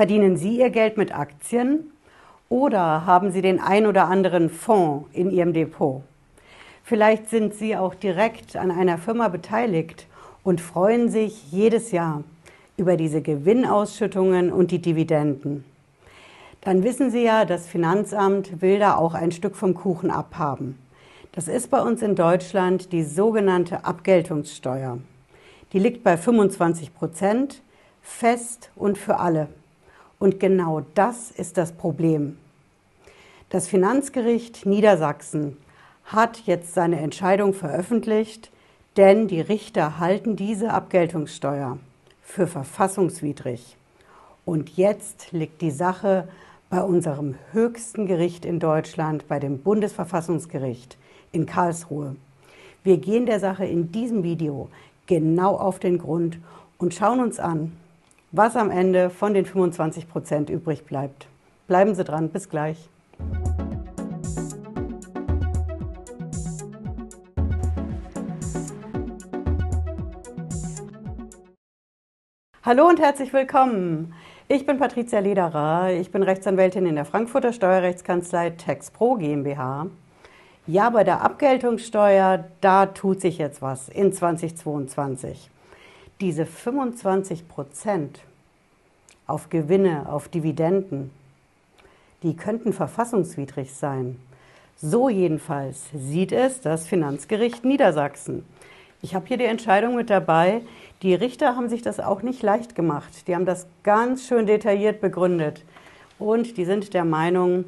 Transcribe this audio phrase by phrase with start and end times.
[0.00, 1.92] Verdienen Sie Ihr Geld mit Aktien
[2.48, 6.00] oder haben Sie den ein oder anderen Fonds in Ihrem Depot?
[6.82, 10.06] Vielleicht sind Sie auch direkt an einer Firma beteiligt
[10.42, 12.24] und freuen sich jedes Jahr
[12.78, 15.66] über diese Gewinnausschüttungen und die Dividenden.
[16.62, 20.78] Dann wissen Sie ja, das Finanzamt will da auch ein Stück vom Kuchen abhaben.
[21.32, 24.96] Das ist bei uns in Deutschland die sogenannte Abgeltungssteuer.
[25.74, 27.60] Die liegt bei 25 Prozent,
[28.00, 29.48] fest und für alle.
[30.20, 32.38] Und genau das ist das Problem.
[33.48, 35.56] Das Finanzgericht Niedersachsen
[36.04, 38.52] hat jetzt seine Entscheidung veröffentlicht,
[38.96, 41.78] denn die Richter halten diese Abgeltungssteuer
[42.22, 43.76] für verfassungswidrig.
[44.44, 46.28] Und jetzt liegt die Sache
[46.68, 50.98] bei unserem höchsten Gericht in Deutschland, bei dem Bundesverfassungsgericht
[51.32, 52.14] in Karlsruhe.
[52.84, 54.68] Wir gehen der Sache in diesem Video
[55.06, 56.38] genau auf den Grund
[56.78, 57.72] und schauen uns an,
[58.32, 61.26] was am Ende von den 25 Prozent übrig bleibt.
[61.66, 62.88] Bleiben Sie dran, bis gleich.
[72.62, 74.14] Hallo und herzlich willkommen.
[74.46, 75.90] Ich bin Patricia Lederer.
[75.92, 79.86] Ich bin Rechtsanwältin in der Frankfurter Steuerrechtskanzlei TaxPro GmbH.
[80.66, 85.50] Ja, bei der Abgeltungssteuer, da tut sich jetzt was in 2022.
[86.20, 88.20] Diese 25 Prozent
[89.26, 91.10] auf Gewinne, auf Dividenden,
[92.22, 94.20] die könnten verfassungswidrig sein.
[94.76, 98.44] So jedenfalls sieht es das Finanzgericht Niedersachsen.
[99.02, 100.60] Ich habe hier die Entscheidung mit dabei.
[101.02, 103.26] Die Richter haben sich das auch nicht leicht gemacht.
[103.26, 105.64] Die haben das ganz schön detailliert begründet.
[106.18, 107.64] Und die sind der Meinung,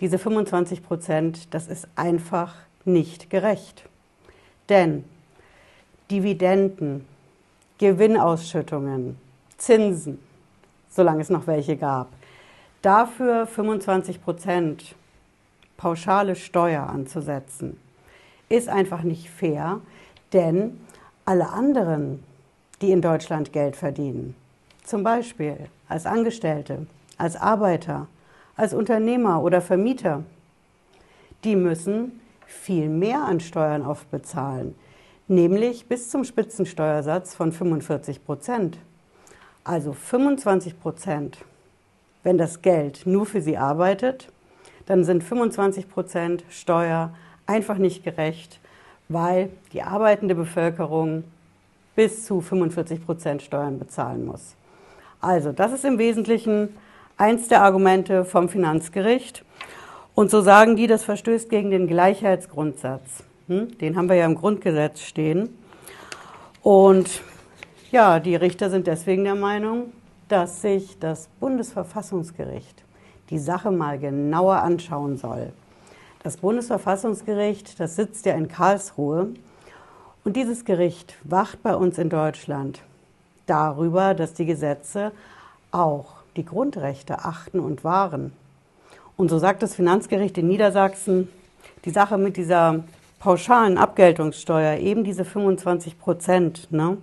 [0.00, 2.54] diese 25 Prozent, das ist einfach
[2.84, 3.84] nicht gerecht.
[4.68, 5.04] Denn
[6.10, 7.06] Dividenden,
[7.78, 9.16] Gewinnausschüttungen,
[9.56, 10.18] Zinsen,
[10.88, 12.08] solange es noch welche gab,
[12.82, 14.94] dafür 25 Prozent
[15.76, 17.78] pauschale Steuer anzusetzen,
[18.48, 19.80] ist einfach nicht fair,
[20.32, 20.80] denn
[21.24, 22.22] alle anderen,
[22.80, 24.36] die in Deutschland Geld verdienen,
[24.84, 25.56] zum Beispiel
[25.88, 26.86] als Angestellte,
[27.18, 28.06] als Arbeiter,
[28.56, 30.22] als Unternehmer oder Vermieter,
[31.42, 34.74] die müssen viel mehr an Steuern aufbezahlen,
[35.28, 38.78] nämlich bis zum Spitzensteuersatz von 45 Prozent.
[39.64, 41.38] Also 25 Prozent.
[42.22, 44.30] Wenn das Geld nur für sie arbeitet,
[44.86, 47.14] dann sind 25 Prozent Steuer
[47.46, 48.60] einfach nicht gerecht,
[49.08, 51.24] weil die arbeitende Bevölkerung
[51.94, 54.54] bis zu 45 Prozent Steuern bezahlen muss.
[55.20, 56.76] Also das ist im Wesentlichen
[57.16, 59.44] eins der Argumente vom Finanzgericht.
[60.14, 63.24] Und so sagen die, das verstößt gegen den Gleichheitsgrundsatz.
[63.48, 63.76] Hm?
[63.78, 65.50] Den haben wir ja im Grundgesetz stehen.
[66.62, 67.20] Und
[67.90, 69.92] ja, die Richter sind deswegen der Meinung,
[70.28, 72.82] dass sich das Bundesverfassungsgericht
[73.30, 75.52] die Sache mal genauer anschauen soll.
[76.22, 79.28] Das Bundesverfassungsgericht, das sitzt ja in Karlsruhe.
[80.24, 82.80] Und dieses Gericht wacht bei uns in Deutschland
[83.46, 85.12] darüber, dass die Gesetze
[85.70, 88.32] auch die Grundrechte achten und wahren.
[89.16, 91.28] Und so sagt das Finanzgericht in Niedersachsen,
[91.84, 92.84] die Sache mit dieser
[93.24, 96.98] pauschalen Abgeltungssteuer, eben diese 25 Prozent, ne,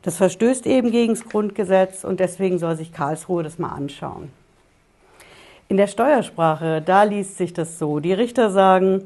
[0.00, 4.30] das verstößt eben gegen das Grundgesetz und deswegen soll sich Karlsruhe das mal anschauen.
[5.68, 8.00] In der Steuersprache, da liest sich das so.
[8.00, 9.02] Die Richter sagen,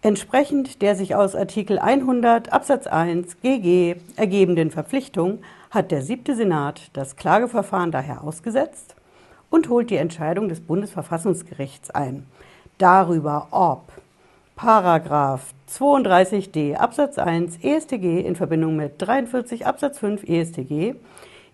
[0.00, 6.82] entsprechend der sich aus Artikel 100 Absatz 1 GG ergebenden Verpflichtung hat der siebte Senat
[6.92, 8.94] das Klageverfahren daher ausgesetzt
[9.50, 12.26] und holt die Entscheidung des Bundesverfassungsgerichts ein
[12.78, 14.03] darüber, ob
[14.56, 20.94] Paragraph 32d Absatz 1 EStG in Verbindung mit 43 Absatz 5 EStG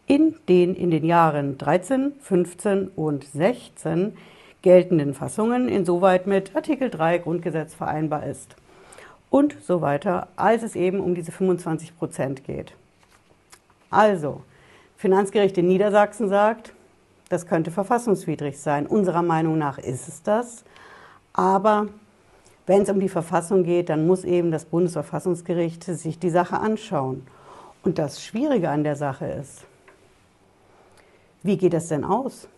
[0.07, 4.19] in den in den Jahren 13, 15 und 16
[4.61, 8.55] geltenden Fassungen insoweit mit Artikel 3 Grundgesetz vereinbar ist.
[9.31, 12.75] Und so weiter, als es eben um diese 25 Prozent geht.
[13.89, 14.43] Also,
[14.99, 16.75] Finanzgericht in Niedersachsen sagt,
[17.31, 18.87] das könnte verfassungswidrig sein.
[18.87, 20.65] Unserer Meinung nach ist es das.
[21.33, 21.87] Aber
[22.67, 27.27] wenn es um die Verfassung geht, dann muss eben das Bundesverfassungsgericht sich die Sache anschauen.
[27.83, 29.65] Und das Schwierige an der Sache ist,
[31.43, 32.49] wie geht das denn aus?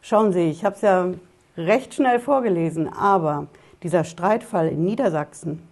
[0.00, 1.08] Schauen Sie, ich habe es ja
[1.56, 3.48] recht schnell vorgelesen, aber
[3.82, 5.62] dieser Streitfall in Niedersachsen,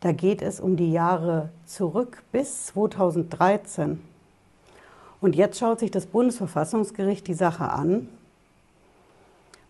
[0.00, 4.00] da geht es um die Jahre zurück bis 2013.
[5.20, 8.08] Und jetzt schaut sich das Bundesverfassungsgericht die Sache an.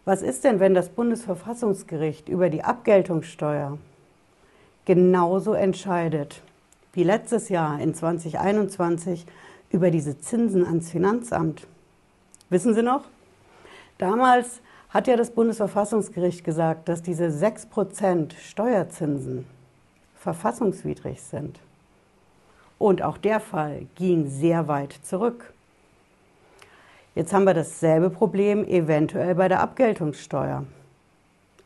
[0.05, 3.79] Was ist denn, wenn das Bundesverfassungsgericht über die Abgeltungssteuer
[4.87, 6.43] genauso entscheidet
[6.93, 9.27] wie letztes Jahr in 2021
[9.71, 11.67] über diese Zinsen ans Finanzamt?
[12.49, 13.05] Wissen Sie noch?
[13.99, 19.47] Damals hat ja das Bundesverfassungsgericht gesagt, dass diese 6% Steuerzinsen
[20.17, 21.61] verfassungswidrig sind.
[22.79, 25.53] Und auch der Fall ging sehr weit zurück.
[27.21, 30.65] Jetzt haben wir dasselbe Problem eventuell bei der Abgeltungssteuer.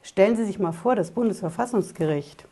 [0.02, 2.44] Stellen Sie sich mal vor, das Bundesverfassungsgericht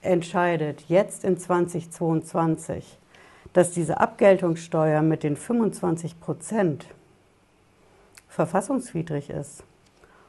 [0.00, 2.96] entscheidet jetzt in 2022,
[3.52, 6.86] dass diese Abgeltungssteuer mit den 25 Prozent
[8.30, 9.62] verfassungswidrig ist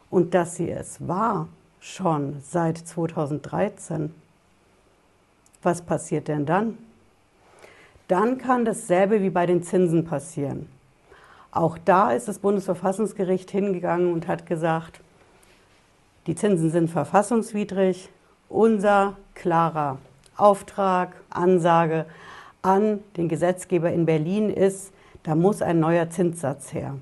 [0.10, 1.48] und dass sie es war
[1.80, 4.14] schon seit 2013.
[5.64, 6.78] Was passiert denn dann?
[8.10, 10.75] Dann kann dasselbe wie bei den Zinsen passieren.
[11.56, 15.00] Auch da ist das Bundesverfassungsgericht hingegangen und hat gesagt,
[16.28, 18.10] die Zinsen sind verfassungswidrig.
[18.50, 20.00] Unser klarer
[20.36, 22.08] Auftrag, Ansage
[22.62, 24.92] an den Gesetzgeber in Berlin ist,
[25.24, 26.96] da muss ein neuer Zinssatz her.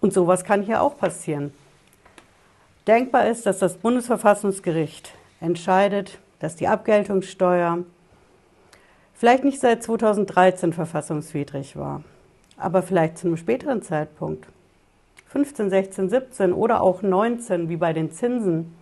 [0.00, 1.52] Und sowas kann hier auch passieren.
[2.86, 7.78] Denkbar ist, dass das Bundesverfassungsgericht entscheidet, dass die Abgeltungssteuer
[9.12, 12.04] vielleicht nicht seit 2013 verfassungswidrig war,
[12.56, 14.46] aber vielleicht zu einem späteren Zeitpunkt,
[15.28, 18.74] 15, 16, 17 oder auch 19, wie bei den Zinsen,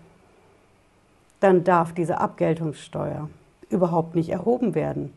[1.40, 3.28] dann darf diese Abgeltungssteuer
[3.70, 5.12] überhaupt nicht erhoben werden.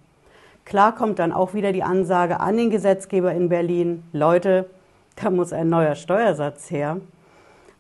[0.65, 4.69] Klar kommt dann auch wieder die Ansage an den Gesetzgeber in Berlin, Leute,
[5.15, 6.99] da muss ein neuer Steuersatz her.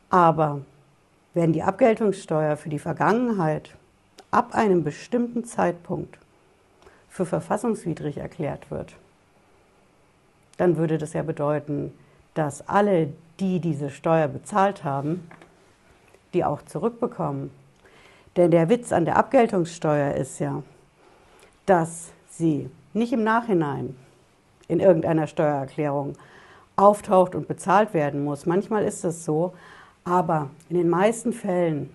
[0.09, 0.61] Aber
[1.33, 3.75] wenn die Abgeltungssteuer für die Vergangenheit
[4.31, 6.17] ab einem bestimmten Zeitpunkt
[7.09, 8.95] für verfassungswidrig erklärt wird,
[10.57, 11.93] dann würde das ja bedeuten,
[12.33, 15.29] dass alle, die diese Steuer bezahlt haben,
[16.33, 17.51] die auch zurückbekommen.
[18.35, 20.61] Denn der Witz an der Abgeltungssteuer ist ja,
[21.65, 23.95] dass sie nicht im Nachhinein
[24.67, 26.13] in irgendeiner Steuererklärung
[26.75, 28.45] auftaucht und bezahlt werden muss.
[28.45, 29.53] Manchmal ist es so,
[30.03, 31.89] aber in den meisten Fällen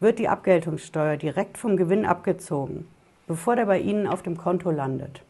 [0.00, 2.88] wird die Abgeltungssteuer direkt vom Gewinn abgezogen,
[3.28, 5.22] bevor der bei Ihnen auf dem Konto landet.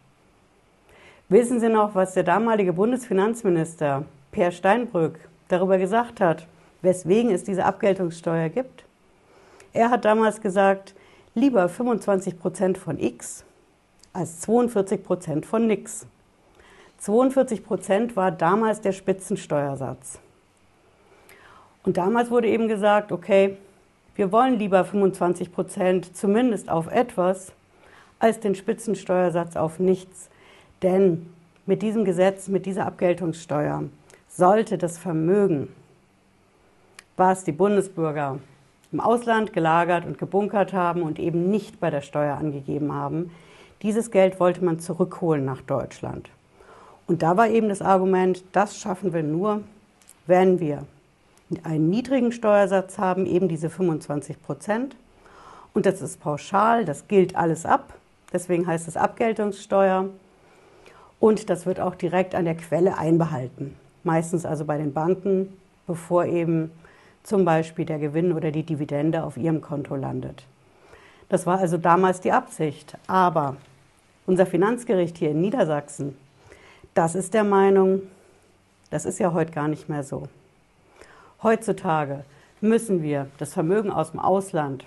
[1.32, 5.18] Wissen Sie noch, was der damalige Bundesfinanzminister Per Steinbrück
[5.48, 6.46] darüber gesagt hat,
[6.82, 8.84] weswegen es diese Abgeltungssteuer gibt?
[9.72, 10.94] Er hat damals gesagt,
[11.34, 13.46] lieber 25 Prozent von X
[14.12, 16.06] als 42 Prozent von nix.
[16.98, 20.18] 42 Prozent war damals der Spitzensteuersatz.
[21.82, 23.56] Und damals wurde eben gesagt, okay,
[24.16, 27.52] wir wollen lieber 25 Prozent zumindest auf etwas
[28.18, 30.28] als den Spitzensteuersatz auf nichts.
[30.82, 31.26] Denn
[31.66, 33.84] mit diesem Gesetz, mit dieser Abgeltungssteuer
[34.28, 35.68] sollte das Vermögen,
[37.16, 38.38] was die Bundesbürger
[38.90, 43.30] im Ausland gelagert und gebunkert haben und eben nicht bei der Steuer angegeben haben,
[43.82, 46.30] dieses Geld wollte man zurückholen nach Deutschland.
[47.06, 49.62] Und da war eben das Argument, das schaffen wir nur,
[50.26, 50.84] wenn wir
[51.64, 54.96] einen niedrigen Steuersatz haben, eben diese 25 Prozent.
[55.74, 57.94] Und das ist pauschal, das gilt alles ab.
[58.32, 60.08] Deswegen heißt es Abgeltungssteuer.
[61.22, 63.76] Und das wird auch direkt an der Quelle einbehalten.
[64.02, 66.72] Meistens also bei den Banken, bevor eben
[67.22, 70.42] zum Beispiel der Gewinn oder die Dividende auf ihrem Konto landet.
[71.28, 72.98] Das war also damals die Absicht.
[73.06, 73.54] Aber
[74.26, 76.16] unser Finanzgericht hier in Niedersachsen
[76.94, 78.02] das ist der Meinung,
[78.90, 80.28] das ist ja heute gar nicht mehr so.
[81.42, 82.24] Heutzutage
[82.60, 84.84] müssen wir das Vermögen aus dem Ausland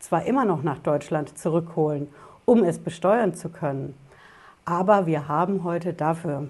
[0.00, 2.08] zwar immer noch nach Deutschland zurückholen,
[2.44, 3.94] um es besteuern zu können,
[4.64, 6.48] aber wir haben heute dafür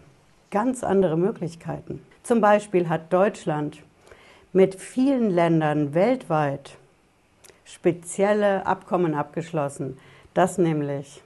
[0.50, 2.02] ganz andere Möglichkeiten.
[2.22, 3.82] Zum Beispiel hat Deutschland
[4.52, 6.76] mit vielen Ländern weltweit
[7.64, 9.98] spezielle Abkommen abgeschlossen,
[10.34, 11.22] dass nämlich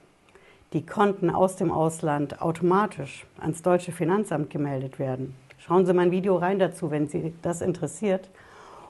[0.73, 5.35] die Konten aus dem Ausland automatisch ans deutsche Finanzamt gemeldet werden.
[5.59, 8.29] Schauen Sie mein Video rein dazu, wenn Sie das interessiert.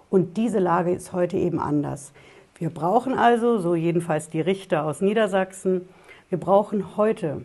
[0.10, 2.14] Und diese Lage ist heute eben anders.
[2.58, 5.88] Wir brauchen also, so jedenfalls die Richter aus Niedersachsen,
[6.30, 7.42] wir brauchen heute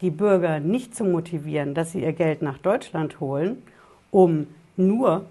[0.00, 3.62] die Bürger nicht zu motivieren, dass sie ihr Geld nach Deutschland holen,
[4.10, 5.26] um nur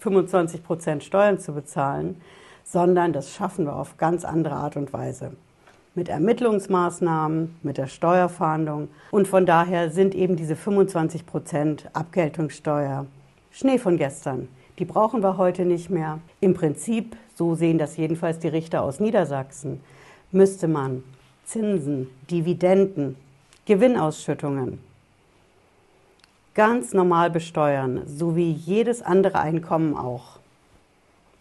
[0.00, 2.20] 25 Prozent Steuern zu bezahlen,
[2.64, 5.32] sondern das schaffen wir auf ganz andere Art und Weise
[5.94, 8.88] mit Ermittlungsmaßnahmen, mit der Steuerfahndung.
[9.10, 13.06] Und von daher sind eben diese 25 Prozent Abgeltungssteuer
[13.52, 14.48] Schnee von gestern.
[14.78, 16.18] Die brauchen wir heute nicht mehr.
[16.40, 19.80] Im Prinzip, so sehen das jedenfalls die Richter aus Niedersachsen,
[20.32, 21.04] müsste man
[21.44, 23.16] Zinsen, Dividenden,
[23.66, 24.80] Gewinnausschüttungen
[26.54, 30.38] ganz normal besteuern, so wie jedes andere Einkommen auch.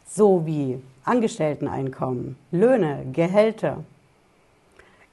[0.08, 3.84] So wie Angestellteneinkommen, Löhne, Gehälter,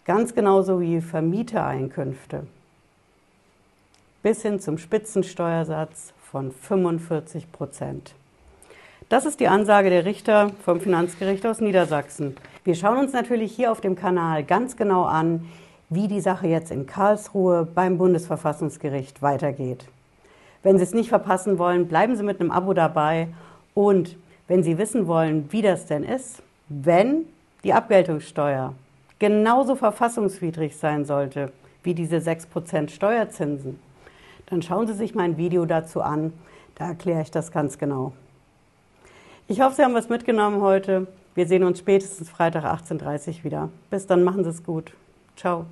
[0.06, 2.46] Ganz genauso wie Vermietereinkünfte.
[4.22, 8.14] bis hin zum Spitzensteuersatz von 45 Prozent.
[9.08, 12.36] Das ist die Ansage der Richter vom Finanzgericht aus Niedersachsen.
[12.64, 15.46] Wir schauen uns natürlich hier auf dem Kanal ganz genau an,
[15.90, 19.86] wie die Sache jetzt in Karlsruhe beim Bundesverfassungsgericht weitergeht.
[20.62, 23.28] Wenn Sie es nicht verpassen wollen, bleiben Sie mit einem Abo dabei
[23.74, 24.16] und
[24.46, 27.26] wenn Sie wissen wollen, wie das denn ist, wenn
[27.64, 28.74] die Abgeltungssteuer
[29.18, 33.78] genauso verfassungswidrig sein sollte wie diese 6% Steuerzinsen,
[34.46, 36.32] dann schauen Sie sich mein Video dazu an.
[36.76, 38.12] Da erkläre ich das ganz genau.
[39.48, 41.06] Ich hoffe, Sie haben was mitgenommen heute.
[41.34, 43.68] Wir sehen uns spätestens Freitag 18.30 Uhr wieder.
[43.90, 44.92] Bis dann, machen Sie es gut.
[45.36, 45.66] Ciao.